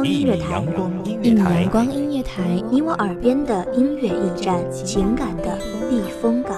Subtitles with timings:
[0.00, 0.64] 光音乐台，
[1.04, 5.58] 一米阳光音乐台，你我耳边的音乐驿站，情感的
[5.90, 6.54] 避风港。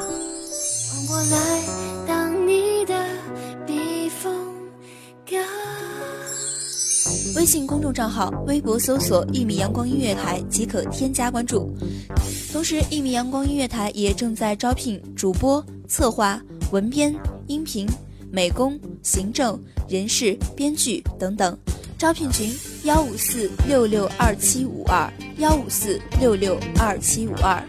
[7.34, 11.74] 微信公众账号，微博搜索“一米阳光音乐台”即可添加关注。
[12.52, 16.38] 同时，一米阳光音乐台也正在招聘主播、策划、
[16.72, 17.10] 文编、
[17.46, 17.86] 音频、
[18.30, 21.56] 美工、行政、人事、编剧等等，
[21.96, 22.69] 招聘群。
[22.84, 27.62] 幺五四六六二七五二，幺五四六六二七五二，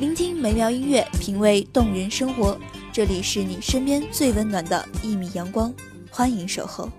[0.00, 2.58] 聆听美妙音乐，品味动人生活。
[2.90, 5.72] 这里是你身边最温暖的一米阳光，
[6.10, 6.90] 欢迎守候。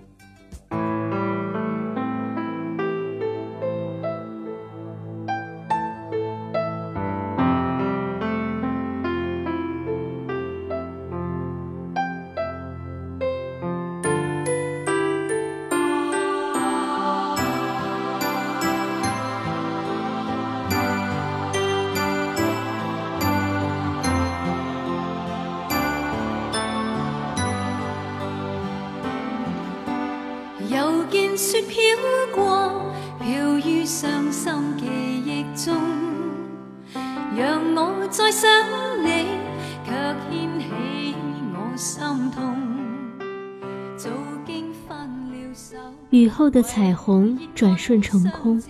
[46.10, 48.60] 雨后的彩虹，转瞬成空，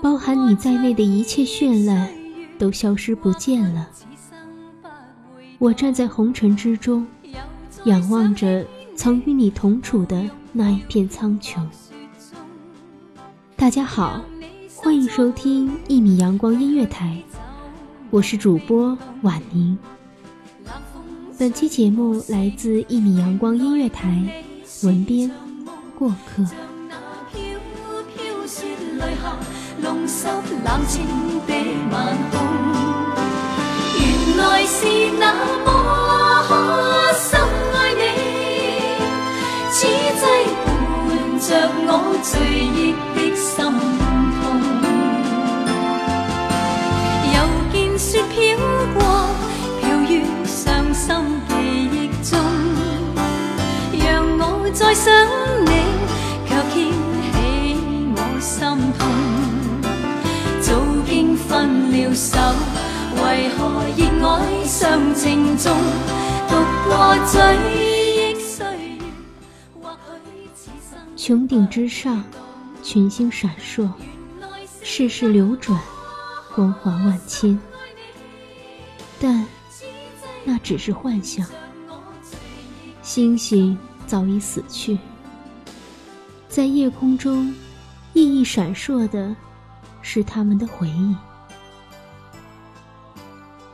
[0.00, 2.08] 包含你在内的一切绚烂
[2.56, 3.88] 都消失不见了。
[5.58, 7.04] 我站在红尘之中，
[7.82, 8.64] 仰望着。
[9.02, 11.58] 曾与你同处的那一片苍穹。
[13.56, 14.20] 大家好，
[14.76, 17.20] 欢迎收听一米阳光音乐台，
[18.10, 19.76] 我是主播婉宁。
[21.36, 24.22] 本期节目来自一米阳光音乐台，
[24.84, 25.28] 文编
[25.98, 26.44] 过客。
[26.44, 26.54] 湿
[30.62, 31.02] 冷清
[31.46, 31.54] 的
[31.90, 32.38] 晚空，
[33.96, 34.04] 原
[34.36, 34.76] 来是
[35.18, 35.26] 那
[35.64, 35.66] 么
[36.44, 36.81] 好。
[42.22, 44.60] 最忆的心痛，
[47.34, 48.56] 又见雪飘
[48.94, 49.26] 过，
[49.80, 51.12] 飘于伤心
[51.48, 52.38] 记忆中。
[54.06, 55.12] 让我再想
[55.66, 55.90] 你，
[56.46, 56.92] 却掀
[57.26, 57.76] 起
[58.14, 59.08] 我心痛。
[60.60, 60.72] 早
[61.10, 62.38] 经分了手，
[63.20, 65.76] 为何热爱尚情重？
[66.48, 66.56] 独
[66.88, 68.01] 过追。
[71.16, 72.22] 穹顶之上，
[72.82, 73.90] 群星闪烁，
[74.82, 75.80] 世事流转，
[76.54, 77.58] 光华万千。
[79.18, 79.46] 但
[80.44, 81.46] 那只是幻想，
[83.00, 83.76] 星星
[84.06, 84.98] 早已死去。
[86.48, 87.54] 在夜空中
[88.12, 89.34] 熠熠闪烁的，
[90.02, 91.16] 是他们的回忆。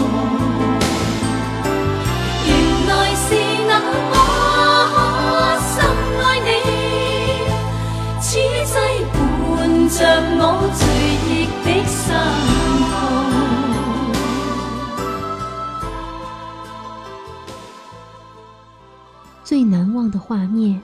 [19.82, 20.78] 难忘的画面，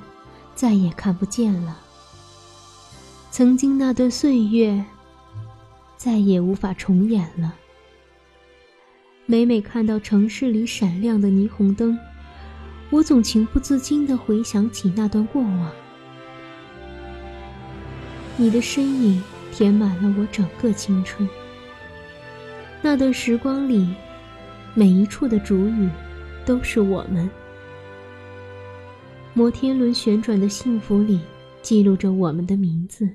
[0.55, 1.77] 再也看不见了。
[3.31, 4.83] 曾经那段岁月，
[5.99, 7.53] 再也无法重演了。
[9.27, 11.99] 每每看到城市里闪亮的霓虹灯，
[12.89, 15.71] 我总情不自禁地回想起那段过往。
[18.39, 19.23] 你的身影
[19.53, 21.29] 填满了我整个青春。
[22.81, 23.95] 那段时光里，
[24.73, 25.87] 每一处的主语
[26.47, 27.29] 都是我们。
[29.37, 31.21] 摩天轮旋转的幸福里，
[31.61, 33.07] 记录着我们的名字，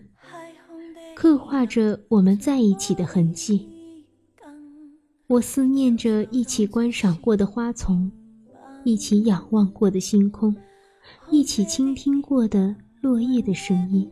[1.15, 3.67] 刻画着我们在一起的痕迹。
[5.25, 8.11] 我思念着一起观赏过的花丛，
[8.83, 10.55] 一起仰望过的星空，
[11.31, 14.07] 一起倾听过的落叶的声音，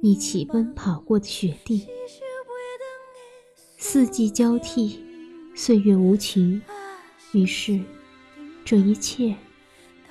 [0.00, 1.86] 一起奔跑过的雪地。
[3.76, 4.98] 四季交替，
[5.54, 6.58] 岁月无情，
[7.34, 7.78] 于是，
[8.64, 9.36] 这一切。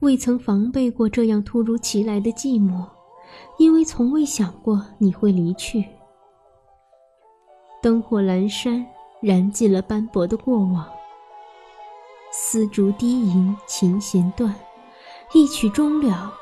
[0.00, 2.84] 未曾防备过这样突如其来的寂寞，
[3.58, 5.84] 因为从未想过你会离去。
[7.82, 8.84] 灯火阑珊，
[9.20, 10.84] 燃尽了斑驳的过往。
[12.30, 14.54] 丝竹低吟，琴弦断，
[15.32, 16.32] 一曲终了，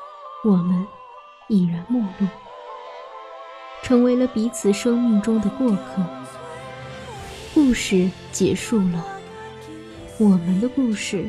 [0.43, 0.85] 我们
[1.47, 2.27] 已然陌路。
[3.83, 6.01] 成为了彼此生命中的过客。
[7.53, 9.05] 故事结束了，
[10.17, 11.25] 我们的故事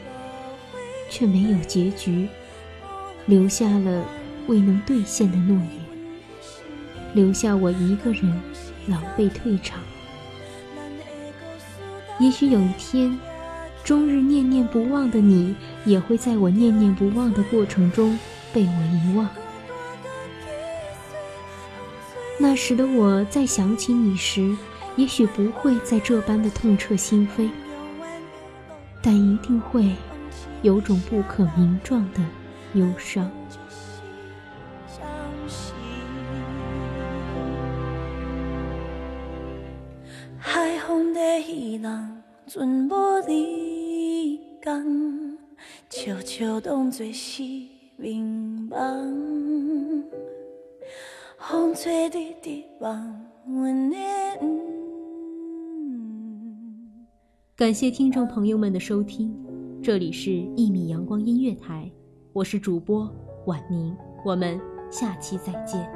[1.11, 2.29] 却没有结局，
[3.27, 4.05] 留下了
[4.47, 6.17] 未能兑现的诺言，
[7.15, 8.25] 留下我一个人
[8.87, 9.81] 狼狈退场。
[12.21, 13.19] 也许有一天，
[13.83, 18.17] 终日念念不忘的你，也会在我念念不忘的过程中
[18.53, 19.29] 被我遗忘。
[22.37, 24.57] 那时的我，再想起你时，
[24.97, 27.49] 也许不会再这般的痛彻心扉，
[29.01, 29.93] 但一定会，
[30.63, 32.21] 有种不可名状的
[32.75, 33.31] 忧伤。
[57.55, 59.31] 感谢听众朋友们的收听，
[59.83, 61.85] 这里是《一米阳光音乐台》，
[62.33, 63.13] 我是主播
[63.45, 64.59] 婉宁，我们
[64.91, 65.87] 下期再见。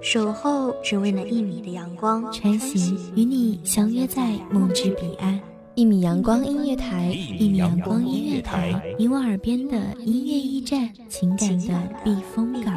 [0.00, 5.34] 守候只为那一米的阳光，穿行与你相约在梦之彼岸，
[5.74, 7.08] 《一米阳光音乐台》，
[7.38, 12.76] 《一米阳光音乐台》，你我耳边的音乐驿站，情感的避风港。